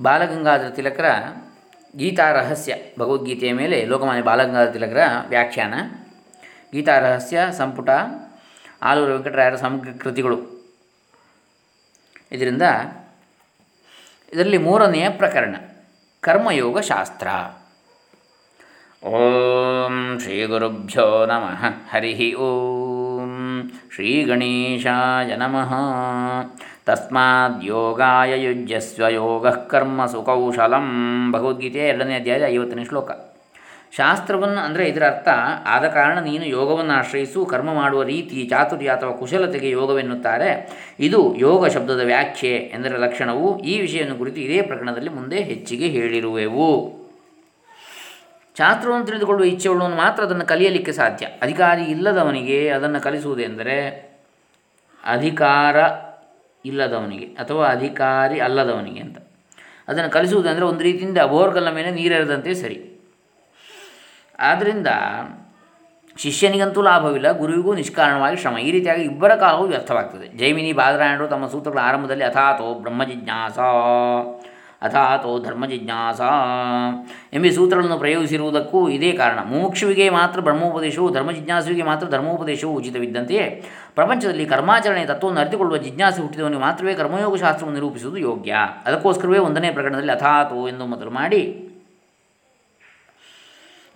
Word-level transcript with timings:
ಬಾಲಗಂಗಾಧರ 0.00 0.68
ತಿಲಕರ 0.68 1.04
ಗೀತಾ 1.96 2.32
ರಹಸ್ಯ 2.32 2.74
ಭಗವದ್ಗೀತೆಯ 2.98 3.52
ಮೇಲೆ 3.52 3.84
ಲೋಕಮಾನ್ಯ 3.84 4.22
ಬಾಲಗಂಗಾಧರ 4.22 4.70
ತಿಲಕರ 4.70 5.00
ವ್ಯಾಖ್ಯಾನ. 5.28 5.74
ಗೀತಾ 6.72 6.98
ರಹಸ್ಯ, 6.98 7.40
ಸಂಪುಟ, 7.52 7.88
ಆಲೂರು 8.82 9.12
ವೆಂಕಟರಾಯರ 9.12 9.56
ಸಮಗ್ರ 9.56 9.88
ಕೃತಿಗಳು. 9.98 10.66
ಇದರಿಂದ 12.32 12.62
ಇದರಲ್ಲಿ 14.32 14.58
ಮೂರನೆಯ 14.58 15.08
ಪ್ರಕರಣ, 15.08 15.56
ಕರ್ಮಯೋಗ 16.20 16.80
ಶಾಸ್ತ್ರ. 16.80 17.28
ಓಂ 19.06 20.18
ಶ್ರೀ 20.22 20.44
ಗುರುಭ್ಯೋ 20.44 21.26
ನಮಃ. 21.26 21.64
ಹರಿ 21.90 22.34
ಓಂ. 22.34 23.70
ಶ್ರೀ 23.94 24.24
ಗಣೇಶಾಯ 24.24 25.36
ನಮಃ. 25.36 25.74
ತಸ್ಮಾದ್ 26.86 27.64
ಯೋಗಾಯ 27.64 28.42
ಯುಜ್ಯಸ್ವ 28.42 29.08
ಯೋಗ 29.08 29.48
ಕರ್ಮ 29.48 30.06
ಸುಕೌಶಲಂ 30.06 30.86
ಭಗವದ್ಗೀತೆಯ 31.32 31.82
ಎರಡನೇ 31.82 32.14
ಅಧ್ಯಾಯ 32.14 32.42
ಐವತ್ತನೇ 32.46 32.84
ಶ್ಲೋಕ. 32.84 33.10
ಶಾಸ್ತ್ರವನ್ನು 33.96 34.60
ಅಂದರೆ 34.60 34.88
ಇದರ 34.88 35.06
ಅರ್ಥ, 35.06 35.28
ಆದ 35.66 35.88
ಕಾರಣ 35.88 36.18
ನೀನು 36.18 36.44
ಯೋಗವನ್ನು 36.44 36.92
ಆಶ್ರಯಿಸು, 36.92 37.46
ಕರ್ಮ 37.46 37.74
ಮಾಡುವ 37.74 38.02
ರೀತಿ 38.02 38.46
ಚಾತುರ್ಯ 38.50 38.88
ಅಥವಾ 38.88 39.12
ಕುಶಲತೆಗೆ 39.12 39.70
ಯೋಗವೆನ್ನುತ್ತಾರೆ. 39.70 40.50
ಇದು 41.00 41.36
ಯೋಗ 41.36 41.66
ಶಬ್ದದ 41.66 42.00
ವ್ಯಾಖ್ಯೆ 42.00 42.50
ಎಂದರ 42.50 42.96
ಲಕ್ಷಣವು 42.96 43.60
ಈ 43.60 43.80
ವಿಷಯವನ್ನು 43.80 44.16
ಕುರಿತು 44.18 44.40
ಇದೇ 44.40 44.62
ಪ್ರಕರಣದಲ್ಲಿ 44.62 45.10
ಮುಂದೆ 45.10 45.36
ಹೆಚ್ಚಿಗೆ 45.36 45.88
ಹೇಳಿರುವೆವು. 45.88 47.02
ಶಾಸ್ತ್ರವನ್ನು 48.58 49.06
ತಿಳಿದುಕೊಳ್ಳುವ 49.06 49.46
ಇಚ್ಛೆಯುಳ್ಳವನು 49.46 49.96
ಮಾತ್ರ 49.96 50.24
ಅದನ್ನು 50.24 50.46
ಕಲಿಯಲಿಕ್ಕೆ 50.46 50.92
ಸಾಧ್ಯ. 50.92 51.26
ಅಧಿಕಾರಿ 51.42 51.82
ಇಲ್ಲದವನಿಗೆ 51.82 52.68
ಅದನ್ನು 52.68 53.00
ಕಲಿಸುವುದೆಂದರೆ 53.00 54.12
ಅಧಿಕಾರ 55.04 55.76
ಇಲ್ಲದವನಿಗೆ 56.64 57.26
ಅಥವಾ 57.26 57.68
ಅಧಿಕಾರಿ 57.68 58.40
ಅಲ್ಲದವನಿಗೆ 58.40 59.00
ಅಂತ. 59.00 59.18
ಅದನ್ನು 59.88 60.10
ಕಲಿಸುವುದಂದರೆ 60.10 60.64
ಒಂದು 60.64 60.80
ರೀತಿಯಿಂದ 60.80 61.18
ಬೋರ್ಗಲ್ಲ 61.18 61.70
ಮೇಲೆ 61.70 61.90
ನೀರೆರೆದಂತೆ 61.90 62.54
ಸರಿ. 62.54 62.88
ಆದ್ದರಿಂದ 64.38 64.86
ಶಿಷ್ಯನಿಗಂತೂ 66.16 66.82
ಲಾಭವಿಲ್ಲ, 66.82 67.32
ಗುರುವಿಗೂ 67.32 67.74
ನಿಷ್ಕಾರಣವಾಗಿ 67.74 68.36
ಶ್ರಮ. 68.36 68.58
ಈ 68.58 68.70
ರೀತಿಯಾಗಿ 68.70 69.02
ಇಬ್ಬರ 69.02 69.34
ಕಾಲವೂ 69.34 69.66
ವ್ಯರ್ಥವಾಗ್ತದೆ. 69.66 70.38
ಜೈಮಿನಿ 70.38 70.72
ಬಾದರಾಯಣರು 70.72 71.28
ತಮ್ಮ 71.28 71.48
ಸೂತ್ರಗಳ 71.48 71.78
ಆರಂಭದಲ್ಲಿ 71.78 72.24
ಅಥಾತೋ 72.24 72.74
ಬ್ರಹ್ಮ 72.74 73.04
ಜಿಜ್ಞಾಸ 73.04 73.58
ಅಥಾತೋ 74.82 75.38
ಧರ್ಮ 75.38 75.66
ಜಿಜ್ಞಾಸ 75.66 76.20
ಎಂಬ 77.34 77.54
ಸೂತ್ರಗಳನ್ನು 77.54 77.98
ಪ್ರಯೋಗಿಸಿರುವುದಕ್ಕೂ 77.98 78.88
ಇದೇ 78.88 79.12
ಕಾರಣ. 79.12 79.38
ಮುಮುಕ್ಷುವಿಗೆ 79.44 80.10
ಮಾತ್ರ 80.10 80.40
ಬ್ರಹ್ಮೋಪದೇಶವು 80.40 81.12
ಧರ್ಮ 81.12 81.32
ಜಿಜ್ಞಾಸುವಿಗೆ 81.32 81.82
ಮಾತ್ರ 81.82 82.08
ಧರ್ಮೋಪದೇಶವು 82.08 82.74
ಉಚಿತವಿದ್ದಂತೆಯೇ 82.74 83.64
ಪ್ರಪಂಚದಲ್ಲಿ 83.94 84.46
ಕರ್ಮಾಚರಣೆಯ 84.46 85.06
ತತ್ವವನ್ನು 85.06 85.40
ಅರಿತುಕೊಳ್ಳುವ 85.40 85.78
ಜಿಜ್ಞಾಸೆ 85.78 86.22
ಹುಟ್ಟಿದವನಿಗೆ 86.22 86.60
ಮಾತ್ರವೇ 86.60 86.94
ಕರ್ಮಯೋಗ 86.94 87.36
ಶಾಸ್ತ್ರವನ್ನು 87.36 87.80
ನಿರೂಪಿಸುವುದು 87.80 88.18
ಯೋಗ್ಯ. 88.18 88.54
ಅದಕ್ಕೋಸ್ಕರವೇ 88.84 89.38
ಒಂದನೇ 89.38 89.70
ಪ್ರಕರಣದಲ್ಲಿ 89.70 90.12
ಅಥಾತೋ 90.12 90.68
ಎಂದು 90.68 90.86
ಮೊದಲು 90.86 91.10
ಮಾಡಿ. 91.10 91.68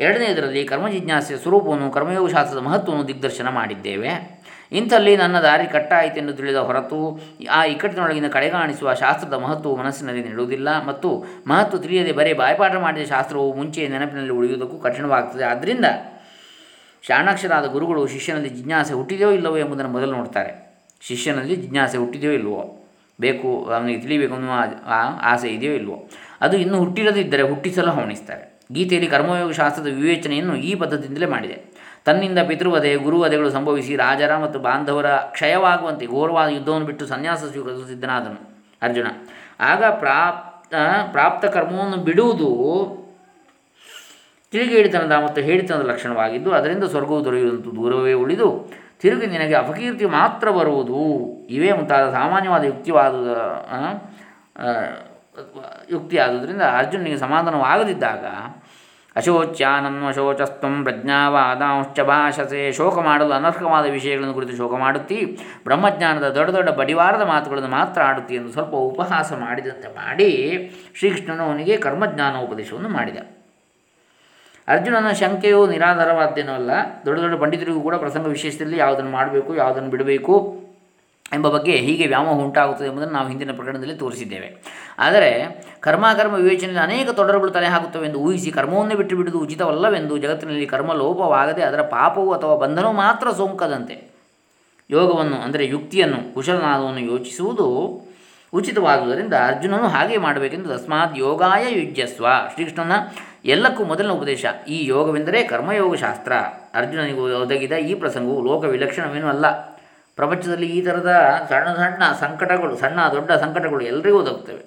ಎರಡನೇದರಲ್ಲಿ 0.00 0.64
ಕರ್ಮ 0.64 0.88
ಜಿಜ್ಞಾಸೆಯ 0.88 1.36
ಸ್ವರೂಪವನ್ನು 1.36 1.90
ಕರ್ಮಯೋಗ 1.90 2.30
ಶಾಸ್ತ್ರದ 2.30 2.60
ಮಹತ್ವವನ್ನು 2.60 3.08
ದಿಗ್ದರ್ಶನ 3.08 3.48
ಮಾಡಿದ್ದೇವೆ. 3.48 4.36
ಇಂಥಲ್ಲಿ 4.72 5.16
ನನ್ನ 5.16 5.40
ದಾರಿ 5.40 5.66
ಕಟ್ಟಾಯಿತೆಂದು 5.66 6.32
ತಿಳಿದ 6.32 6.56
ಹೊರತು 6.56 7.20
ಆ 7.50 7.64
ಇಕ್ಕಟ್ಟಿನೊಳಗಿನ 7.64 8.28
ಕಡೆಗಾಣಿಸುವ 8.28 8.94
ಶಾಸ್ತ್ರದ 8.94 9.34
ಮಹತ್ವವು 9.34 9.76
ಮನಸ್ಸಿನಲ್ಲಿ 9.76 10.24
ನೀಡುವುದಿಲ್ಲ 10.24 10.86
ಮತ್ತು 10.86 11.24
ಮಹತ್ವ 11.46 11.78
ತಿಳಿಯದೆ 11.78 12.12
ಬರೀ 12.12 12.32
ಬಾಯ್ಪಾಠ 12.32 12.74
ಮಾಡಿದ 12.74 13.08
ಶಾಸ್ತ್ರವು 13.08 13.54
ಮುಂಚೆ 13.54 13.88
ನೆನಪಿನಲ್ಲಿ 13.88 14.32
ಉಳಿಯುವುದಕ್ಕೂ 14.32 14.78
ಕಠಿಣವಾಗ್ತದೆ. 14.78 15.44
ಆದ್ದರಿಂದ 15.44 15.84
ಶಾಣಾಕ್ಷರಾದ 17.08 17.66
ಗುರುಗಳು 17.66 18.06
ಶಿಷ್ಯನಲ್ಲಿ 18.06 18.48
ಜಿಜ್ಞಾಸೆ 18.48 18.94
ಹುಟ್ಟಿದೆಯೋ 18.94 19.30
ಇಲ್ಲವೋ 19.30 19.56
ಎಂಬುದನ್ನು 19.58 19.92
ಮೊದಲು 19.92 20.12
ನೋಡ್ತಾರೆ. 20.12 20.52
ಶಿಷ್ಯನಲ್ಲಿ 21.00 21.56
ಜಿಜ್ಞಾಸೆ 21.56 21.98
ಹುಟ್ಟಿದೆಯೋ 21.98 22.32
ಇಲ್ಲವೋ? 22.32 22.62
ಬೇಕು, 23.20 23.64
ಅವನಿಗೆ 23.64 24.00
ತಿಳಿಬೇಕು 24.00 24.34
ಅನ್ನುವ 24.34 24.54
ಆಸೆ 25.22 25.48
ಇದೆಯೋ 25.48 25.72
ಇಲ್ಲವೋ? 25.72 26.08
ಅದು 26.40 26.56
ಇನ್ನೂ 26.56 26.78
ಹುಟ್ಟಿರದಿದ್ದರೆ 26.78 27.42
ಹುಟ್ಟಿಸಲು 27.42 27.90
ಹವಣಿಸ್ತಾರೆ. 27.90 28.60
ಗೀತೆಯಲ್ಲಿ 28.72 29.10
ಕರ್ಮಯೋಗ 29.10 29.52
ಶಾಸ್ತ್ರದ 29.52 29.86
ವಿವೇಚನೆಯನ್ನು 29.86 30.56
ಈ 30.56 30.74
ಪದ್ಧತಿಯಿಂದಲೇ 30.74 31.26
ಮಾಡಿದೆ. 31.26 31.56
ತನ್ನಿಂದ 32.04 32.38
ಪಿತೃವಧೆ, 32.38 32.96
ಗುರುವಧೆಗಳು 32.96 33.50
ಸಂಭವಿಸಿ 33.50 33.96
ರಾಜರ 33.96 34.36
ಮತ್ತು 34.36 34.58
ಬಾಂಧವರ 34.58 35.08
ಕ್ಷಯವಾಗುವಂತೆ 35.16 36.06
ಘೋರವಾದ 36.06 36.48
ಯುದ್ಧವನ್ನು 36.48 36.86
ಬಿಟ್ಟು 36.86 37.06
ಸನ್ಯಾಸ 37.06 37.44
ಸ್ವೀಕರಿಸಲು 37.44 37.88
ಸಿದ್ಧನಾದನು 37.88 38.40
ಅರ್ಜುನ. 38.82 39.06
ಆಗ 39.60 39.84
ಪ್ರಾಪ್ತ 39.84 40.74
ಪ್ರಾಪ್ತ 41.12 41.44
ಕರ್ಮವನ್ನು 41.46 41.96
ಬಿಡುವುದು 41.96 42.48
ತಿಳಿಗೇಡಿತನದ 44.52 45.14
ಮತ್ತು 45.24 45.40
ಹೇಳಿತನದ 45.40 45.84
ಲಕ್ಷಣವಾಗಿದ್ದು, 45.92 46.50
ಅದರಿಂದ 46.58 46.84
ಸ್ವರ್ಗವು 46.84 47.24
ದೊರೆಯುವುದಂತೂ 47.24 47.70
ದೂರವೇ 47.78 48.14
ಉಳಿದು, 48.22 48.48
ತಿರುಗಿ 49.02 49.26
ನಿನಗೆ 49.26 49.54
ಅಪಕೀರ್ತಿ 49.54 50.06
ಮಾತ್ರ 50.18 50.46
ಬರುವುದು. 50.50 51.00
ಇವೇ 51.56 51.70
ಮುಂತಾದ 51.72 52.04
ಸಾಮಾನ್ಯವಾದ 52.10 52.64
ಯುಕ್ತಿವಾದ 52.70 53.14
ಯುಕ್ತಿ 55.94 56.16
ಆದುದರಿಂದ 56.18 56.64
ಅರ್ಜುನನಿಗೆ 56.78 57.18
ಸಮಾಧಾನವಾಗದಿದ್ದಾಗ 57.24 58.24
ಅಶೋಚ್ಯಾನನ್ವಶೋಚಸ್ತಂ 59.16 60.72
ಪ್ರಜ್ಞಾವಾದಾಂಶ್ಚ 60.84 62.00
ಭಾಷಸೆ, 62.00 62.62
ಶೋಕ 62.78 62.96
ಮಾಡಲು 62.98 63.32
ಅನರ್ಹವಾದ 63.32 63.86
ವಿಷಯಗಳನ್ನು 63.98 64.34
ಕುರಿತು 64.38 64.56
ಶೋಕ 64.56 64.74
ಮಾಡುತ್ತಿ, 64.82 65.18
ಬ್ರಹ್ಮಜ್ಞಾನದ 65.64 66.26
ದೊಡ್ಡ 66.38 66.50
ದೊಡ್ಡ 66.50 66.70
ಬಡಿವಾರದ 66.80 67.24
ಮಾತುಗಳನ್ನು 67.32 67.70
ಮಾತ್ರ 67.78 68.02
ಆಡುತ್ತಿ 68.02 68.34
ಎಂದು 68.34 68.52
ಸ್ವಲ್ಪ 68.52 68.74
ಉಪಹಾಸ 68.90 69.32
ಮಾಡಿದಂತೆ 69.44 69.88
ಮಾಡಿ 70.02 70.30
ಶ್ರೀಕೃಷ್ಣನು 70.98 71.44
ಅವನಿಗೆ 71.48 71.76
ಕರ್ಮಜ್ಞಾನ 71.76 72.36
ಉಪದೇಶವನ್ನು 72.48 72.88
ಮಾಡಿದ. 72.88 73.18
ಅರ್ಜುನನ 74.68 75.10
ಶಂಕೆಯು 75.20 75.60
ನಿರಾಧಾರವಾದ್ದೇನೂ 75.72 76.52
ಅಲ್ಲ. 76.58 76.70
ದೊಡ್ಡ 77.06 77.18
ದೊಡ್ಡ 77.24 77.36
ಪಂಡಿತರಿಗೂ 77.42 77.80
ಕೂಡ 77.88 77.96
ಪ್ರಸಂಗ 78.04 78.26
ವಿಶೇಷದಲ್ಲಿ 78.36 78.78
ಯಾವುದನ್ನು 78.84 79.12
ಮಾಡಬೇಕು, 79.18 79.50
ಯಾವುದನ್ನು 79.62 79.90
ಬಿಡಬೇಕು 79.94 80.36
ಎಂಬ 81.36 81.46
ಬಗ್ಗೆ 81.54 81.74
ಹೀಗೆ 81.84 82.04
ವ್ಯಾಮೋಹ 82.06 82.42
ಉಂಟಾಗುತ್ತದೆ 82.46 82.88
ಎಂಬುದನ್ನು 82.88 83.14
ನಾವು 83.16 83.28
ಹಿಂದಿನ 83.28 83.52
ಪ್ರಕರಣದಲ್ಲಿ 83.58 83.94
ತೋರಿಸಿದ್ದೇವೆ. 84.02 84.48
ಆದರೆ 85.04 85.30
ಕರ್ಮಾಕರ್ಮ 85.86 86.34
ವಿವೇಚನೆಯಲ್ಲಿ 86.42 86.82
ಅನೇಕ 86.88 87.08
ತೊಡರುಗಳು 87.10 87.50
ತಲೆ 87.56 87.68
ಹಾಕುತ್ತವೆಂದು 87.74 88.18
ಊಹಿಸಿ 88.26 88.50
ಕರ್ಮವನ್ನೇ 88.50 88.94
ಬಿಟ್ಟು 88.94 89.14
ಬಿಡುವುದು 89.16 89.40
ಉಚಿತವಲ್ಲವೆಂದು 89.46 90.14
ಜಗತ್ತಿನಲ್ಲಿ 90.18 90.66
ಕರ್ಮ 90.74 90.92
ಲೋಪವಾಗದೆ 91.02 91.62
ಅದರ 91.62 91.82
ಪಾಪವು 91.96 92.30
ಅಥವಾ 92.32 92.54
ಬಂಧನವು 92.64 92.96
ಮಾತ್ರ 93.04 93.26
ಸೋಂಕದಂತೆ 93.40 93.96
ಯೋಗವನ್ನು, 94.90 95.38
ಅಂದರೆ 95.46 95.64
ಯುಕ್ತಿಯನ್ನು, 95.66 96.20
ಕುಶಲನಾದವನ್ನು 96.34 97.02
ಯೋಚಿಸುವುದು 97.12 97.66
ಉಚಿತವಾದುದರಿಂದ 98.56 99.34
ಅರ್ಜುನನು 99.48 99.88
ಹಾಗೆ 99.94 100.16
ಮಾಡಬೇಕೆಂದು 100.26 100.68
ತಸ್ಮಾತ್ 100.72 101.14
ಯೋಗಾಯ 101.18 101.64
ಯುಜ್ಯಸ್ವ. 101.78 102.26
ಶ್ರೀಕೃಷ್ಣನ 102.52 102.96
ಎಲ್ಲಕ್ಕೂ 103.54 103.82
ಮೊದಲಿನ 103.90 104.12
ಉಪದೇಶ, 104.18 104.44
ಈ 104.68 104.78
ಯೋಗವೆಂದರೆ 104.86 105.40
ಕರ್ಮಯೋಗ 105.52 105.94
ಶಾಸ್ತ್ರ 106.04 106.32
ಅರ್ಜುನನಿಗೆ 106.78 107.22
ಒದಗಿದ 107.42 107.74
ಈ 107.90 107.94
ಪ್ರಸಂಗವು 108.02 108.38
ಲೋಕ 108.48 108.62
ವಿಲಕ್ಷಣವೇನೂ 108.74 109.28
ಅಲ್ಲ. 109.34 109.46
ಪ್ರಪಂಚದಲ್ಲಿ 110.18 110.68
ಈ 110.76 110.80
ಥರದ 110.86 111.12
ಸಣ್ಣ 111.48 111.68
ಸಣ್ಣ 111.80 112.02
ಸಂಕಟಗಳು, 112.20 112.72
ಸಣ್ಣ 112.76 113.00
ದೊಡ್ಡ 113.14 113.30
ಸಂಕಟಗಳು 113.44 113.82
ಎಲ್ಲರಿಗೂ 113.92 114.18
ಒದಗುತ್ತವೆ. 114.18 114.62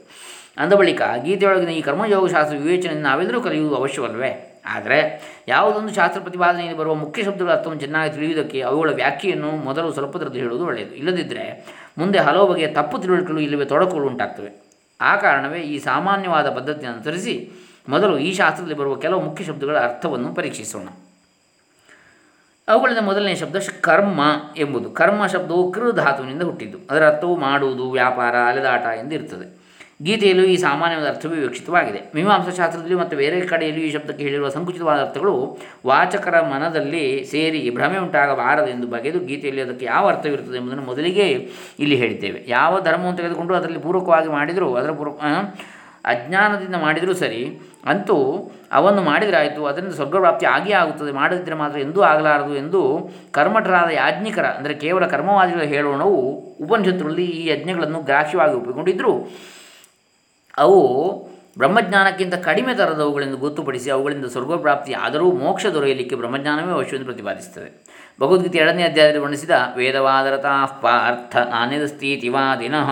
ಅಂದ 0.61 0.73
ಬಳಿಕ 0.73 1.01
ಗೀತೆಯೊಳಗಿನ 1.23 1.71
ಈ 1.79 1.81
ಕರ್ಮಯೋಗಶಾಸ್ತ್ರ 1.81 2.55
ವಿವೇಚನೆಯನ್ನು 2.57 3.05
ನಾವೆಲ್ಲರೂ 3.09 3.41
ಕಲಿಯುವುದು 3.41 3.75
ಅವಶ್ಯವಲ್ವೇ? 3.75 4.31
ಆದರೆ 4.69 4.99
ಯಾವುದೊಂದು 5.47 5.93
ಶಾಸ್ತ್ರ 5.93 6.21
ಪ್ರತಿಪಾದನೆಯಲ್ಲಿ 6.21 6.77
ಬರುವ 6.77 6.93
ಮುಖ್ಯ 6.93 7.23
ಶಬ್ದಗಳ 7.23 7.51
ಅರ್ಥವನ್ನು 7.51 7.81
ಚೆನ್ನಾಗಿ 7.81 8.13
ತಿಳಿಯುವುದಕ್ಕೆ 8.13 8.61
ಅವುಗಳ 8.61 8.91
ವ್ಯಾಖ್ಯೆಯನ್ನು 8.93 9.51
ಮೊದಲು 9.51 9.93
ಸ್ವಲ್ಪದರದ್ದು 9.93 10.39
ಹೇಳುವುದು 10.39 10.65
ಒಳ್ಳೆಯದು. 10.65 10.95
ಇಲ್ಲದಿದ್ದರೆ 10.95 11.65
ಮುಂದೆ 11.97 12.19
ಹಲವು 12.19 12.53
ಬಗೆಯ 12.53 12.67
ತಪ್ಪು 12.67 12.97
ತಿಳುವಳಿಕೆಗಳು 12.97 13.39
ಇಲ್ಲವೇ 13.39 13.65
ತೊಡಕುಗಳು 13.65 14.07
ಉಂಟಾಗ್ತವೆ. 14.07 14.69
ಆ 15.01 15.15
ಕಾರಣವೇ 15.15 15.59
ಈ 15.59 15.79
ಸಾಮಾನ್ಯವಾದ 15.79 16.49
ಪದ್ಧತಿಯನ್ನು 16.49 16.93
ಅನುಸರಿಸಿ 16.93 17.51
ಮೊದಲು 17.89 18.17
ಈ 18.17 18.33
ಶಾಸ್ತ್ರದಲ್ಲಿ 18.33 18.75
ಬರುವ 18.75 18.95
ಕೆಲವು 18.95 19.21
ಮುಖ್ಯ 19.21 19.43
ಶಬ್ದಗಳ 19.43 19.79
ಅರ್ಥವನ್ನು 19.79 20.33
ಪರೀಕ್ಷಿಸೋಣ. 20.33 20.87
ಅವುಗಳಿಂದ 22.67 22.97
ಮೊದಲನೇ 23.01 23.35
ಶಬ್ದ 23.35 23.55
ಕರ್ಮ 23.81 24.21
ಎಂಬುದು. 24.57 24.91
ಕರ್ಮ 24.91 25.27
ಶಬ್ದವು 25.27 25.71
ಕೃ 25.71 25.91
ಧಾತುವಿನಿಂದ 25.91 26.43
ಹುಟ್ಟಿದ್ದು. 26.43 26.77
ಅದರ 26.89 27.07
ಅರ್ಥವು 27.07 27.35
ಮಾಡುವುದು, 27.35 27.91
ವ್ಯಾಪಾರ, 27.91 28.35
ಅಲೆದಾಟ 28.35 28.85
ಎಂದು 28.85 29.58
ಗೀತೆಯಲ್ಲೂ 30.07 30.43
ಈ 30.51 30.53
ಸಾಮಾನ್ಯವಾದ 30.65 31.07
ಅರ್ಥವೇ 31.13 31.37
ವಿವಕ್ಷಿತವಾಗಿದೆ. 31.39 32.01
ಮೀಮಾಂಸಾ 32.15 32.51
ಶಾಸ್ತ್ರದಲ್ಲಿ 32.59 32.97
ಮತ್ತು 32.99 33.15
ಬೇರೆ 33.21 33.37
ಕಡೆಯಲ್ಲಿ 33.49 33.81
ಈ 33.87 33.89
ಶಬ್ದಕ್ಕೆ 33.95 34.23
ಹೇಳಿರುವ 34.27 34.49
ಸಂಕುಚಿತವಾದ 34.49 34.99
ಅರ್ಥಗಳು 35.05 35.33
ವಾಚಕರ 35.89 36.35
ಮನದಲ್ಲಿ 36.51 37.03
ಸೇರಿ 37.31 37.61
ಭ್ರಮೆ 37.77 37.97
ಉಂಟಾಗಬಾರದೆಂದು 38.05 38.87
ಬಗೆದು 38.93 39.19
ಗೀತೆಯಲ್ಲಿ 39.31 39.63
ಅದಕ್ಕೆ 39.65 39.85
ಯಾವ 39.85 40.03
ಅರ್ಥವಿರುತ್ತದೆ 40.13 40.57
ಎಂಬುದನ್ನು 40.57 40.85
ಮೊದಲಿಗೆ 40.91 41.25
ಇಲ್ಲಿ 41.83 41.97
ಹೇಳಿದ್ದೇವೆ. 42.03 42.39
ಯಾವ 42.47 42.79
ಧರ್ಮವನ್ನು 42.87 43.19
ತೆಗೆದುಕೊಂಡು 43.21 43.55
ಅದರಲ್ಲಿ 43.59 43.81
ಪೂರ್ವಕವಾಗಿ 43.87 44.31
ಮಾಡಿದರೂ, 44.37 44.69
ಅದರ 44.81 44.93
ಪೂರ್ವ 45.01 45.15
ಅಜ್ಞಾನದಿಂದ 46.13 46.75
ಮಾಡಿದರೂ 46.85 47.13
ಸರಿ, 47.23 47.41
ಅಂತೂ 47.91 48.17
ಅವನ್ನು 48.77 49.01
ಮಾಡಿದರಾಯಿತು, 49.01 49.61
ಅದರಿಂದ 49.65 49.93
ಸ್ವರ್ಗಪ್ರಾಪ್ತಿ 49.99 50.45
ಆಗಿಯೇ 50.55 50.75
ಆಗುತ್ತದೆ, 50.81 51.11
ಮಾಡದಿದ್ದರೆ 51.11 51.55
ಮಾತ್ರ 51.55 51.77
ಎಂದೂ 51.79 52.01
ಆಗಲಾರದು 52.11 52.53
ಎಂದು 52.55 52.81
ಕರ್ಮಠರಾದ 53.37 53.89
ಯಾಜ್ಞಿಕರ, 54.01 54.47
ಅಂದರೆ 54.59 54.73
ಕೇವಲ 54.85 55.05
ಕರ್ಮವಾದಿಗಳು 55.15 55.67
ಹೇಳೋಣವು 55.75 56.19
ಉಪನಿಷತ್ತುಗಳಲ್ಲಿ 56.65 57.27
ಈ 57.39 57.43
ಯಜ್ಞಗಳನ್ನು 57.53 58.01
ಗ್ರಾಹ್ಯವಾಗಿ 58.09 58.55
ಒಪ್ಪಿಕೊಂಡಿದ್ದರೂ 58.59 59.13
ಅವು 60.59 60.79
ಬ್ರಹ್ಮಜ್ಞಾನಕ್ಕಿಂತ 61.57 62.35
ಕಡಿಮೆ 62.43 62.73
ತರದವುಗಳೆಂದು 62.73 63.37
ಗೊತ್ತುಪಡಿಸಿ 63.37 63.89
ಅವುಗಳಿಂದ 63.91 64.27
ಸ್ವರ್ಗಪ್ರಾಪ್ತಿ 64.27 64.93
ಆದರೂ 64.99 65.31
ಮೋಕ್ಷ 65.39 65.65
ದೊರೆಯಲಿಕ್ಕೆ 65.73 66.15
ಬ್ರಹ್ಮಜ್ಞಾನವೇ 66.15 66.71
ಅವಶ್ಯವೆಂದು 66.71 67.05
ಪ್ರತಿಪಾದಿಸುತ್ತದೆ 67.05 67.69
ಭಗವದ್ಗೀತೆ 68.19 68.57
ಎರಡನೇ 68.57 68.83
ಅಧ್ಯಾಯದಲ್ಲಿ 68.83 69.23
ವರ್ಣಿಸಿದ 69.23 69.49
ವೇದವಾದರತಾ 69.75 70.53
ಪಾರ್ಥ 70.81 71.35
ನಾಣ್ಯದಸ್ಥಿತಿವಾದಿನಃ 71.51 72.89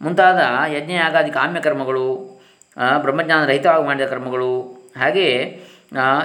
ಮುಂತಾದ 0.00 0.40
ಯಜ್ಞ 0.72 0.92
ಯಾಗಾದಿ 0.96 1.30
ಕಾಮ್ಯ 1.30 1.60
ಕರ್ಮಗಳು 1.60 2.06
ಬ್ರಹ್ಮಜ್ಞಾನ 2.98 3.44
ರಹಿತವಾಗಿ 3.46 3.86
ಮಾಡಿದ 3.86 4.06
ಕರ್ಮಗಳು 4.06 4.50
ಹಾಗೆ 4.96 5.28
ಆ, 5.44 5.73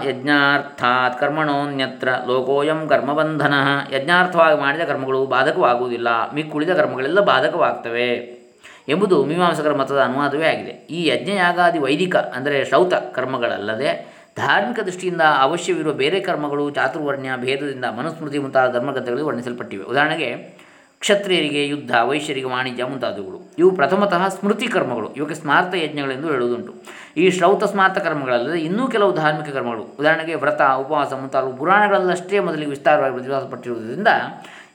ಯಜ್ಞಾರ್ಥಾತ್ 0.10 1.20
ಕರ್ಮಣೋನ್ಯತ್ರ 1.20 2.10
ಲೋಕೋಯಂ 2.28 2.88
ಕರ್ಮಬಂಧನ. 2.88 3.54
ಯಜ್ಞಾರ್ಥವಾಗಿ 3.92 4.60
ಮಾಡಿದ 4.60 4.82
ಕರ್ಮಗಳು 4.82 5.26
ಬಾಧಕವಾಗುವುದಿಲ್ಲ. 5.26 6.34
ಮಿಕ್ಕುಳಿದ 6.34 6.70
ಕರ್ಮಗಳೆಲ್ಲ 6.70 7.20
ಬಾಧಕವಾಗ್ತವೆ. 7.20 8.40
ಎಂಬುದು 8.88 9.26
ಮೀಮಾಂಸಕರ 9.26 9.74
ಮತದ 9.74 10.00
ಅನುವಾದವೇ 10.00 10.48
ಆಗಿದೆ. 10.48 10.72
ಈ 10.72 11.08
ಯಜ್ಞಯಾಗಾದಿ 11.08 11.80
ವೈದಿಕ, 11.80 12.16
ಅಂದರೆ 12.16 12.66
ಶ್ರೌತ 12.66 12.94
ಕರ್ಮಗಳಲ್ಲದೆ 12.94 14.20
ಧಾರ್ಮಿಕ 14.38 14.80
ದೃಷ್ಟಿಯಿಂದ 14.80 15.22
ಅವಶ್ಯವಿರುವ 15.22 15.94
ಬೇರೆ 15.94 16.20
ಕರ್ಮಗಳು, 16.20 16.70
ಚಾತುರ್ವರ್ಣ್ಯ, 16.70 17.30
ಭೇದದಿಂದ 17.38 17.86
ಮನುಸ್ಮೃತಿ 17.86 18.38
ಮುಂತಾದ 18.38 18.74
ಧರ್ಮಗ್ರಂಥಗಳಲ್ಲಿ 18.74 19.26
ವರ್ಣಿಸಲ್ಪಟ್ಟಿವೆ. 19.26 19.84
ಉದಾಹರಣೆಗೆ 19.84 20.60
ಕ್ಷತ್ರಿಯರಿಗೆ 21.00 21.68
ಯುದ್ಧ, 21.68 21.92
ವೈಶ್ಯರಿಗೆ 22.04 22.46
ವಾಣಿಜ್ಯ 22.46 22.84
ಮುಂತಾದವುಗಳು. 22.84 23.54
ಇವು 23.60 23.72
ಪ್ರಥಮತಃ 23.72 24.28
ಸ್ಮೃತಿ 24.28 24.68
ಕರ್ಮಗಳು. 24.68 25.14
ಇವಕ್ಕೆ 25.14 25.36
ಸ್ಮಾರ್ತ 25.36 25.76
ಯಜ್ಞಗಳೆಂದು 25.76 26.32
ಹೇಳುವುದುಂಟು. 26.32 26.74
ಈ 27.18 27.32
ಶ್ರೌತ 27.32 27.64
ಸ್ಮಾರ್ತ 27.64 27.98
ಕರ್ಮಗಳಲ್ಲದೆ 27.98 28.60
ಇನ್ನೂ 28.60 28.88
ಕೆಲವು 28.88 29.16
ಧಾರ್ಮಿಕ 29.16 29.54
ಕರ್ಮಗಳು. 29.54 29.82
ಉದಾಹರಣೆಗೆ 30.00 30.36
ವ್ರತ, 30.36 30.62
ಉಪವಾಸ 30.62 31.14
ಮುಂತಾದವು 31.14 31.58
ಪುರಾಣಗಳಲ್ಲಷ್ಟೇ 31.58 32.40
ಮೊದಲಿಗೆ 32.40 32.70
ವಿಸ್ತಾರವಾಗಿ 32.70 33.16
ಪ್ರತಿಪಾದಪಟ್ಟಿರುವುದರಿಂದ 33.16 34.08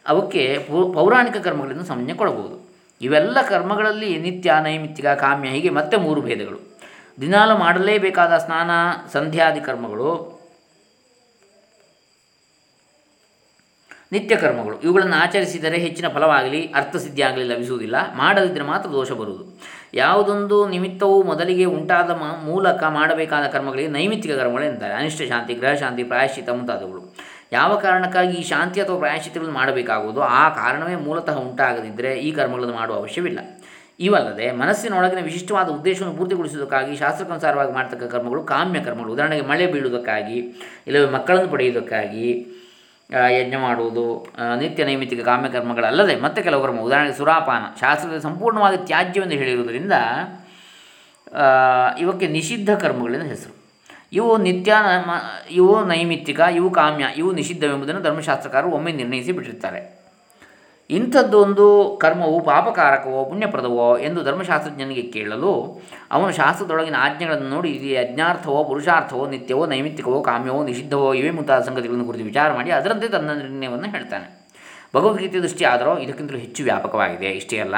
ಅವಕ್ಕೆ 0.09 0.59
ಪೌರಾಣಿಕ 0.93 1.37
ಕರ್ಮಗಳನ್ನು 1.37 1.85
ಸಂಜ್ಞೆ 1.85 2.15
ಕೊಡಬಹುದು. 2.15 2.69
ಇವೆಲ್ಲ 3.03 3.43
ಕರ್ಮಗಳಲ್ಲಿ 3.43 4.19
ನಿತ್ಯ, 4.19 4.55
ನೈಮಿತ್ತಿಕ, 4.63 5.07
ಕಾಮ್ಯ 5.07 5.49
ಹೀಗೆ 5.49 5.71
ಮತ್ತೆ 5.71 5.97
ಮೂರು 5.97 6.21
ಭೇದಗಳು. 6.21 6.79
ದಿನಾಲು 7.21 7.59
ಮಾಡಲೇಬೇಕಾದ 7.59 8.37
ಸ್ನಾನ, 8.37 8.71
ಸಂಧ್ಯಾದಿ 9.13 9.61
ಕರ್ಮಗಳು 9.61 10.34
ನಿತ್ಯ 14.13 14.37
ಕರ್ಮಗಳು 14.37 14.81
ಇವುಗಳನ್ನು 14.81 15.17
ಆಚರಿಸಿದರೆ 15.17 15.77
ಹೆಚ್ಚಿನ 15.77 16.09
ಫಲವಾಗಲಿ, 16.09 16.73
ಅರ್ಥಸಿದ್ಧಿಯಾಗಲಿ 16.75 17.45
ಲಭಿಸುವುದಿಲ್ಲ. 17.45 18.15
ಮಾಡದಿದ್ದರೆ 18.17 18.65
ಮಾತ್ರ 18.65 18.91
ದೋಷ 18.91 19.13
ಬರುವುದು. 19.13 19.61
ಯಾವುದೊಂದು 19.95 20.69
ನಿಮಿತ್ತವು 20.69 21.23
ಮೊದಲಿಗೆ 21.23 21.65
ಉಂಟಾದ 21.65 22.11
ಮೂಲಕ 22.45 22.85
ಮಾಡಬೇಕಾದ 22.85 23.47
ಕರ್ಮಗಳಿಗೆ 23.47 23.89
ನೈಮಿತ್ತಿಕ 23.89 24.33
ಕರ್ಮಗಳು 24.33 24.65
ಎಂತಾರೆ. 24.65 24.95
ಅನಿಷ್ಟ 24.95 25.23
ಶಾಂತಿ 25.23 25.55
ಗೃಹ 25.55 25.73
ಶಾಂತಿ 25.73 26.05
ಪ್ರಾಯಶ್ಚಿತ 26.05 26.49
ಮುಂತಾದವುಗಳು. 26.49 27.17
ಯಾವ 27.53 27.79
ಕಾರಣಕ್ಕಾಗಿ 27.79 28.37
ಈ 28.37 28.43
ಶಾಂತಿ 28.43 28.81
ಅಥವಾ 28.81 28.99
ಪ್ರಾಯಶ್ಚಿತಗಳನ್ನು 28.99 29.55
ಮಾಡಬೇಕಾಗುವುದು? 29.55 30.21
ಆ 30.21 30.49
ಕಾರಣವೇ 30.49 30.97
ಮೂಲತಃ 30.97 31.35
ಉಂಟಾಗದಿದ್ದರೆ 31.35 32.15
ಈ 32.15 32.33
ಕರ್ಮಗಳನ್ನು 32.33 32.75
ಮಾಡುವ 32.75 32.97
ಅವಶ್ಯವಿಲ್ಲ. 32.97 33.39
ಇವಲ್ಲದೆ 34.01 34.51
ಮನಸ್ಸಿನೊಳಗಿನ 34.53 35.25
ವಿಶಿಷ್ಟವಾದ 35.25 35.69
ಉದ್ದೇಶವನ್ನು 35.69 36.17
ಪೂರ್ತಿಗೊಳಿಸುವುದಕ್ಕಾಗಿ, 36.17 36.97
ಶಾಸ್ತ್ರಕ್ಕನುಸಾರವಾಗಿ 36.97 37.73
ಮಾಡತಕ್ಕ 37.73 38.05
ಕರ್ಮಗಳು 38.05 38.43
ಕಾಮ್ಯ 38.43 38.81
ಕರ್ಮಗಳು 38.81 39.13
ಉದಾಹರಣೆಗೆ 39.13 39.47
ಮಳೆ 39.47 39.67
ಬೀಳುವುದಕ್ಕಾಗಿ, 39.67 40.39
ಇಲ್ಲವೇ 40.87 41.11
ಮಕ್ಕಳನ್ನು 41.11 41.49
ಪಡೆಯುವುದಕ್ಕಾಗಿ 41.49 42.47
ಯಜ್ಞ 43.11 43.57
ಮಾಡುವುದು 43.57 44.27
ನಿತ್ಯ 44.59 44.85
ನೈಮಿತ್ತಿಕ 44.85 45.25
ಕಾಮ್ಯ 45.25 45.49
ಕರ್ಮಗಳಲ್ಲದೆ 45.49 46.17
ಮತ್ತೆ 46.17 46.43
ಕೆಲವು 46.43 46.63
ಕರ್ಮ 46.63 46.81
ಉದಾಹರಣೆಗೆ 46.81 47.17
ಸುರಾಪಾನ, 47.17 47.63
ಶಾಸ್ತ್ರದಲ್ಲಿ 47.81 48.23
ಸಂಪೂರ್ಣವಾಗಿ 48.23 48.87
ತ್ಯಾಜ್ಯವೆಂದು 48.87 49.35
ಹೇಳಿರುವುದರಿಂದ 49.35 49.93
ಇವಕ್ಕೆ 51.99 52.27
ನಿಷಿದ್ಧ 52.27 52.75
ಕರ್ಮಗಳೆಂದು 52.75 53.27
ಹೆಸರು. 53.27 53.55
ಇವು 54.13 54.37
ನಿತ್ಯ 54.37 54.75
ಇವು 55.51 55.85
ನೈಮಿತ್ತಿಕ, 55.85 56.41
ಇವು 56.41 56.71
ಕಾಮ್ಯ, 56.71 57.05
ಇವು 57.17 57.33
ನಿಷಿದ್ಧವೆಂಬುದನ್ನು 57.33 58.03
ಧರ್ಮಶಾಸ್ತ್ರಕಾರರು 58.03 58.71
ಒಮ್ಮೆ 58.71 58.93
ನಿರ್ಣಯಿಸಿ 58.93 59.33
ಬಿಟ್ಟಿರ್ತಾರೆ. 59.33 60.04
ಇಂಥದ್ದೊಂದು 60.91 61.99
ಕರ್ಮವು 62.01 62.41
ಪಾಪಕಾರಕವೋ 62.41 63.25
ಪುಣ್ಯಪ್ರದವೋ 63.25 63.99
ಎಂದು 63.99 64.25
ಧರ್ಮಶಾಸ್ತ್ರಜ್ಞನಿಗೆ 64.25 65.03
ಕೇಳಲು, 65.03 65.83
ಅವನು 66.13 66.33
ಶಾಸ್ತ್ರದೊಳಗಿನ 66.33 66.95
ಆಜ್ಞೆಗಳನ್ನು 66.99 67.49
ನೋಡಿ, 67.49 67.71
ಇದು 67.71 67.87
ಯಜ್ಞಾರ್ಥವೋ, 67.87 68.65
ಪುರುಷಾರ್ಥವೋ, 68.65 69.27
ನಿತ್ಯವೋ, 69.27 69.67
ನೈಮಿತ್ತಿಕವೋ, 69.67 70.21
ಕಾಮ್ಯವೋ, 70.21 70.65
ನಿಷಿದ್ಧವೋ, 70.65 71.15
ಇವೇ 71.15 71.31
ಮುಂತಾದ 71.31 71.63
ಸಂಗತಿಗಳನ್ನು 71.63 72.05
ಕುರಿತು 72.05 72.25
ವಿಚಾರ 72.25 72.53
ಮಾಡಿ, 72.53 72.71
ಅದರಂತೆ 72.71 73.09
ತನ್ನ 73.09 73.31
ನಿರ್ಣಯವನ್ನು 73.33 73.91
ಹೇಳ್ತಾನೆ. 73.91 74.47
ಭಗವದ್ಗೀತೆ 74.97 75.41
ದೃಷ್ಟಿ 75.41 75.65
ಆದರೂ, 75.65 75.99
ಇದಕ್ಕಿಂತಲೂ 75.99 76.39
ಹೆಚ್ಚು 76.39 76.65
ವ್ಯಾಪಕವಾಗಿದೆ. 76.65 77.27
ಇಷ್ಟೇ 77.27 77.59
ಅಲ್ಲ 77.59 77.75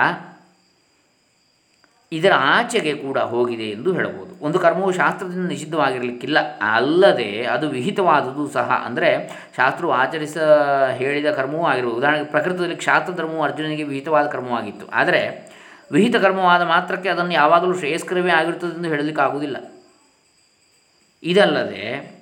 ಇದರ 2.12 2.32
ಆಚೆಗೆ 2.36 2.94
ಕೂಡ 2.94 3.18
ಹೋಗಿದೆ 3.18 3.62
ಎಂದು 3.62 3.92
ಹೇಳಬಹುದು. 3.92 4.44
ಒಂದು 4.44 4.58
ಕರ್ಮವು 4.58 4.92
ಶಾಸ್ತ್ರದಿಂದ 4.92 5.48
ನಿಷಿದ್ಧವಾಗಿರಲಿಕ್ಕಿಲ್ಲ. 5.48 6.38
ಅಲ್ಲದೆ 6.58 7.44
ಅದು 7.44 7.68
ವಿಹಿತವಾದುದು 7.68 8.48
ಸಹ. 8.48 8.82
ಅಂದರೆ 8.86 9.28
ಶಾಸ್ತ್ರವು 9.56 9.92
ಆಚರಿಸ 9.92 10.38
ಹೇಳಿದ 10.90 11.30
ಕರ್ಮವೂ 11.30 11.64
ಆಗಿರ್ಬೋದು. 11.64 11.96
ಉದಾಹರಣೆಗೆ 11.96 12.24
ಪ್ರಕೃತದಲ್ಲಿ 12.24 12.76
ಕ್ಷಾತ್ರ 12.76 13.12
ಧರ್ಮವು 13.12 13.42
ಅರ್ಜುನನಿಗೆ 13.42 13.82
ವಿಹಿತವಾದ 13.82 14.26
ಕರ್ಮವಾಗಿತ್ತು. 14.26 14.86
ಆದರೆ 14.86 15.50
ವಿಹಿತ 15.92 16.16
ಕರ್ಮವಾದ 16.16 16.62
ಮಾತ್ರಕ್ಕೆ 16.62 17.08
ಅದನ್ನು 17.08 17.32
ಯಾವಾಗಲೂ 17.32 17.78
ಶ್ರೇಯಸ್ಕರವೇ 17.78 18.30
ಆಗಿರುತ್ತದೆ 18.30 18.76
ಎಂದು 18.76 18.88
ಹೇಳಲಿಕ್ಕಾಗುವುದಿಲ್ಲ. 18.88 19.56
ಇದಲ್ಲದೆ 21.22 22.16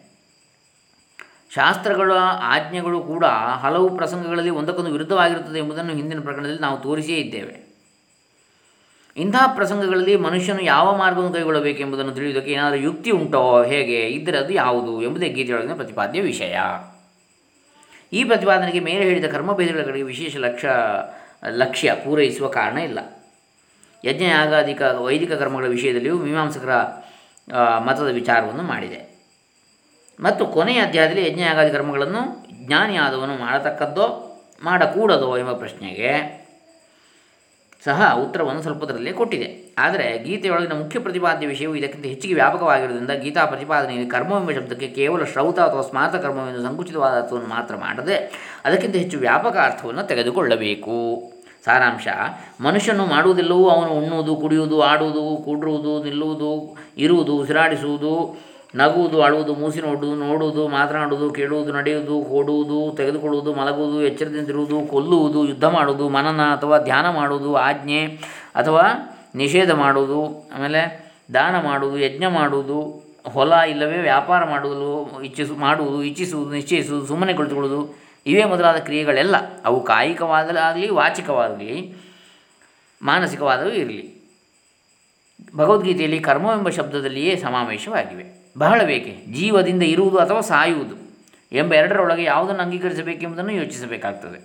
ಶಾಸ್ತ್ರಗಳ 1.55 2.13
ಆಜ್ಞೆಗಳು 2.43 3.01
ಕೂಡ 3.01 3.25
ಹಲವು 3.61 3.97
ಪ್ರಸಂಗಗಳಲ್ಲಿ 3.97 4.51
ಒಂದಕ್ಕೊಂದು 4.51 4.91
ವಿರುದ್ಧವಾಗಿರುತ್ತದೆ 4.91 5.59
ಎಂಬುದನ್ನು 5.59 5.93
ಹಿಂದಿನ 5.93 6.21
ಪ್ರಕರಣದಲ್ಲಿ 6.21 6.59
ನಾವು 6.59 6.81
ತೋರಿಸಿಯೇ 6.81 7.19
ಇದ್ದೇವೆ. 7.19 7.64
ಇಂತಹ 9.17 9.55
ಪ್ರಸಂಗಗಳಲ್ಲಿ 9.55 10.17
ಮನುಷ್ಯನು 10.17 10.63
ಯಾವ 10.63 10.97
ಮಾರ್ಗವನ್ನು 10.97 11.33
ಕೈಗೊಳ್ಳಬೇಕೆಂಬುದನ್ನು 11.33 12.15
ತಿಳಿಯುವುದಕ್ಕೆ 12.15 12.53
ಏನಾದರೂ 12.53 12.79
ಯುಕ್ತಿ 12.79 13.11
ಉಂಟೋ 13.11 13.63
ಹೇಗೆ? 13.63 14.07
ಇದ್ದರೆ 14.09 14.39
ಅದು 14.39 14.53
ಯಾವುದು? 14.53 15.03
ಎಂಬುದೇ 15.03 15.29
ಗೀತೆಯೊಳಗಿನ 15.29 15.75
ಪ್ರತಿಪಾದ್ಯ 15.75 16.21
ವಿಷಯ. 16.21 16.59
ಈ 18.13 18.25
ಪ್ರತಿಪಾದನೆಗೆ 18.25 18.81
ಮೇಲೆ 18.81 19.03
ಹೇಳಿದ 19.03 19.33
ಕರ್ಮಭೇದಗಳ 19.33 20.03
ವಿಶೇಷ 20.03 20.37
ಲಕ್ಷ್ಯ 20.37 20.71
ಲಕ್ಷ್ಯ 21.49 21.95
ಪೂರೈಸುವ 22.05 22.49
ಕಾರಣ 22.49 22.79
ಇಲ್ಲ. 22.79 22.99
ಯಜ್ಞ 24.05 24.23
ಯಾಗಾದಿಕ 24.23 24.83
ವೈದಿಕ 24.83 25.33
ಕರ್ಮಗಳ 25.33 25.67
ವಿಷಯದಲ್ಲಿಯೂ 25.67 26.19
ಮೀಮಾಂಸಕರ 26.19 26.75
ಮತದ 27.79 28.09
ವಿಚಾರವನ್ನು 28.13 28.63
ಮಾಡಿದೆ. 28.63 29.15
ಮತ್ತು 30.21 30.47
ಕೊನೆಯ 30.47 30.81
ಅಧ್ಯಾಯದಲ್ಲಿ 30.81 31.31
ಯಜ್ಞ 31.31 31.41
ಯಾಗಾದಿ 31.41 31.71
ಕರ್ಮಗಳನ್ನು 31.71 32.47
ಜ್ಞಾನಿಯಾದವನು 32.67 33.39
ಮಾಡತಕ್ಕದ್ದೋ, 33.39 34.07
ಮಾಡಕೂಡದೋ 34.65 35.39
ಎಂಬ 35.39 35.53
ಪ್ರಶ್ನೆಗೆ 35.53 36.44
ಸಹ 37.85 38.15
ಉತ್ತರವನ್ನು 38.25 38.63
ಸ್ವಲ್ಪದರಲ್ಲೇ 38.63 39.13
ಕೊಟ್ಟಿದೆ. 39.13 39.75
ಆದರೆ 39.79 40.19
ಗೀತೆಯೊಳಗಿನ 40.19 40.73
ಮುಖ್ಯ 40.73 40.99
ಪ್ರತಿಪಾದ್ಯ 40.99 41.47
ವಿಷಯವು 41.47 41.75
ಇದಕ್ಕಿಂತ 41.75 42.07
ಹೆಚ್ಚಿಗೆ 42.07 42.35
ವ್ಯಾಪಕವಾಗಿರುವುದರಿಂದ 42.35 43.11
ಗೀತಾ 43.11 43.45
ಪ್ರತಿಪಾದನೆಯಲ್ಲಿ 43.45 44.11
ಕರ್ಮವೆಂಬ 44.11 44.51
ಶಬ್ದಕ್ಕೆ 44.51 44.89
ಕೇವಲ 44.89 45.25
ಶ್ರೌತ 45.25 45.61
ಅಥವಾ 45.61 45.83
ಸ್ಮಾರ್ತ 45.83 46.17
ಕರ್ಮವೆಂದು 46.17 46.63
ಸಂಕುಚಿತವಾದ 46.63 47.23
ಅರ್ಥವನ್ನು 47.23 47.49
ಮಾತ್ರ 47.49 47.77
ಮಾಡದೆ 47.77 48.17
ಅದಕ್ಕಿಂತ 48.65 48.97
ಹೆಚ್ಚು 48.97 49.19
ವ್ಯಾಪಕ 49.19 49.57
ಅರ್ಥವನ್ನು 49.57 50.03
ತೆಗೆದುಕೊಳ್ಳಬೇಕು. 50.03 50.99
ಸಾರಾಂಶ, 51.65 52.09
ಮನುಷ್ಯನು 52.61 53.07
ಮಾಡುವುದೆಲ್ಲವೂ 53.07 53.69
ಅವನು 53.69 53.91
ಉಣ್ಣುವುದು, 53.91 54.37
ಕುಡಿಯುವುದು, 54.37 54.83
ಆಡುವುದು 54.83 55.43
ಕೂಡುವುದು 55.45 56.05
ನಿಲ್ಲುವುದು, 56.05 56.77
ಇರುವುದು, 56.99 57.37
ಉಸಿರಾಡಿಸುವುದು 57.37 58.13
ನಗುವುದು, 58.75 59.23
ಅಳುವುದು 59.23 59.55
ಮೂಸಿ 59.55 59.81
ನೋಡುವುದು 59.81 60.15
ನೋಡುವುದು, 60.15 60.69
ಮಾತನಾಡುವುದು, 60.69 61.31
ಕೇಳುವುದು, 61.31 61.73
ನಡೆಯುವುದು, 61.73 62.15
ಓಡುವುದು, 62.15 62.97
ತೆಗೆದುಕೊಳ್ಳುವುದು, 62.97 63.55
ಮಲಗುವುದು, 63.55 64.03
ಎಚ್ಚರದಿಂದಿರುವುದು, 64.03 64.81
ಕೊಲ್ಲುವುದು, 64.87 65.45
ಯುದ್ಧ 65.45 65.65
ಮಾಡುವುದು, 65.65 66.09
ಮನನ 66.09 66.43
ಅಥವಾ 66.43 66.79
ಧ್ಯಾನ 66.79 67.11
ಮಾಡುವುದು, 67.11 67.57
ಆಜ್ಞೆ 67.57 68.07
ಅಥವಾ 68.55 68.83
ನಿಷೇಧ 69.35 69.71
ಮಾಡುವುದು, 69.71 70.51
ಆಮೇಲೆ 70.55 71.13
ದಾನ 71.35 71.61
ಮಾಡುವುದು, 71.61 71.99
ಯಜ್ಞ 71.99 72.25
ಮಾಡುವುದು, 72.29 73.05
ಹೊಲ 73.33 73.53
ಇಲ್ಲವೇ 73.53 73.99
ವ್ಯಾಪಾರ 73.99 74.45
ಮಾಡುವುದು, 74.45 75.23
ಇಚ್ಛಿಸು, 75.23 75.55
ಮಾಡುವುದು, 75.55 76.03
ಇಚ್ಛಿಸುವುದು, 76.03 76.51
ನಿಶ್ಚಯಿಸುವುದು 76.51 77.07
ಸುಮ್ಮನೆ 77.07 77.35
ಕುಳಿತುಕೊಳ್ಳುವುದು 77.35 77.95
ಇವೇ 78.27 78.45
ಮೊದಲಾದ 78.45 78.77
ಕ್ರಿಯೆಗಳೆಲ್ಲ. 78.77 79.35
ಅವು 79.65 79.85
ಕಾಯಿಕವಾದಲಾಗಲಿ, 79.85 80.91
ವಾಚಿಕವಾಗಲಿ, 80.91 81.95
ಮಾನಸಿಕವಾದವೂ 83.03 83.69
ಇರಲಿ. 83.69 84.15
ಭಗವದ್ಗೀತೆಯಲ್ಲಿ 85.57 86.21
ಕರ್ಮವೆಂಬ 86.21 86.69
ಶಬ್ದದಲ್ಲಿಯೇ 86.69 87.37
ಸಮಾವೇಶವಾಗಿವೆ. 87.37 88.44
ಬಹಳ 88.57 88.81
ಬೇಕೆ? 88.83 89.13
ಜೀವದಿಂದ 89.33 89.83
ಇರುವುದು 89.83 90.19
ಅಥವಾ 90.19 90.41
ಸಾಯುವುದು 90.41 90.97
ಎಂಬ 91.53 91.75
ಎರಡರೊಳಗೆ 91.75 92.25
ಯಾವುದನ್ನು 92.25 92.63
ಅಂಗೀಕರಿಸಬೇಕೆಂಬುದನ್ನು 92.63 93.53
ಯೋಚಿಸಬೇಕಾಗ್ತದೆ. 93.53 94.39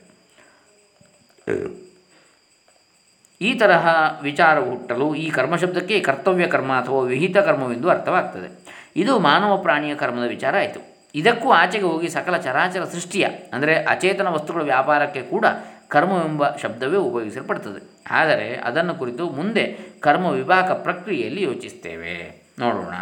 ಈ 3.42 3.50
ತರಹ 3.60 3.88
ವಿಚಾರ 4.22 4.60
ಹುಟ್ಟಲು 4.60 5.16
ಈ 5.16 5.30
ಕರ್ಮಶಬ್ದಕ್ಕೆ 5.30 6.00
ಕರ್ತವ್ಯ 6.00 6.48
ಕರ್ಮ 6.48 6.72
ಅಥವಾ 6.74 7.02
ವಿಹಿತ 7.02 7.38
ಕರ್ಮವೆಂದು 7.38 7.90
ಅರ್ಥವಾಗ್ತದೆ. 7.90 8.50
ಇದು 8.96 9.20
ಮಾನವ 9.20 9.58
ಪ್ರಾಣಿಯ 9.58 9.96
ಕರ್ಮದ 9.96 10.28
ವಿಚಾರ 10.28 10.56
ಆಯಿತು. 10.56 10.80
ಇದಕ್ಕೂ 11.16 11.52
ಆಚೆಗೆ 11.52 11.86
ಹೋಗಿ 11.86 12.10
ಸಕಲ 12.10 12.38
ಚರಾಚರ 12.38 12.84
ಸೃಷ್ಟಿಯ, 12.84 13.28
ಅಂದರೆ 13.54 13.76
ಅಚೇತನ 13.84 14.28
ವಸ್ತುಗಳ 14.28 14.64
ವ್ಯಾಪಾರಕ್ಕೆ 14.64 15.22
ಕೂಡ 15.22 15.46
ಕರ್ಮವೆಂಬ 15.88 16.44
ಶಬ್ದವೇ 16.56 16.98
ಉಪಯೋಗಿಸಲ್ಪಡ್ತದೆ. 16.98 17.82
ಆದರೆ 18.12 18.50
ಅದನ್ನು 18.54 18.96
ಕುರಿತು 18.96 19.30
ಮುಂದೆ 19.30 19.64
ಕರ್ಮ 20.00 20.26
ವಿಭಾಗ 20.26 20.72
ಪ್ರಕ್ರಿಯೆಯಲ್ಲಿ 20.72 21.44
ಯೋಚಿಸ್ತೇವೆ. 21.44 22.16
ನೋಡೋಣ. 22.60 22.94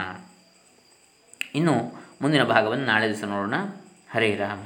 ಇನ್ನು 1.56 1.74
ಮುಂದಿನ 2.22 2.44
ಭಾಗವನ್ನು 2.44 2.86
ನಾಳೆ 2.86 3.08
ದಿವಸ 3.08 3.24
ನೋಡೋಣ. 3.24 3.54
ಹರೇ 4.12 4.36
ರಾಮ. 4.36 4.60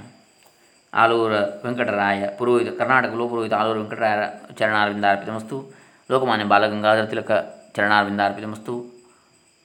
ಆಲೂರ 0.93 1.31
ವೆಂಕಟರಾಯ 1.39 2.27
ಪುರೋಹಿತ, 2.37 2.81
ಕರ್ನಾಟಕ 2.81 3.13
ಲೋಪುರೋಹಿತ 3.13 3.53
ಆಲೂರು 3.53 3.79
ವೆಂಕಟರಾಯರ 3.79 4.21
ಚರಣಾರವಿಂದಾರ್ಪಿತಮಸ್ತು 4.57 5.73
ಲೋಕಮಾನ್ಯ 6.11 6.43
ಬಾಲಗಂಗಾಧರ 6.43 7.05
ತಿಲಕ 7.05 7.31
ಚರಣಾರವಿಂದಾರ್ಪಿತಮಸ್ತು 7.75 9.01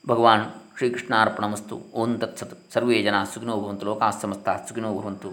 ಭಗವಾನ್ 0.09 0.77
ಶ್ರೀಕೃಷ್ಣಾರ್ಪಣಮಸ್ತು 0.77 1.77
ಓಂ 1.77 2.19
ತತ್ಸತ್. 2.19 2.71
ಸರ್ವೇ 2.71 3.01
ಜನ 3.03 3.23
ಸುಖಿನೋ 3.33 3.61
ಭವಂತು. 3.61 3.85
ಲೋಕಾಸ್ತಮಸ್ತಃ 3.85 4.65
ಸುಖಿನೋ 4.67 4.93
ಭವಂತು. 4.93 5.29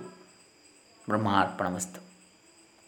ಬ್ರಹ್ಮಾರ್ಪಣಮಸ್ತು 1.09 2.14